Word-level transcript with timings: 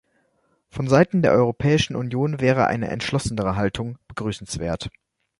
Von 0.71 0.87
Seiten 0.87 1.21
der 1.21 1.31
Europäischen 1.33 1.95
Union 1.95 2.39
wäre 2.41 2.65
eine 2.65 2.87
entschlossenere 2.87 3.55
Haltung 3.55 3.99
begrüßenswert. 4.07 4.89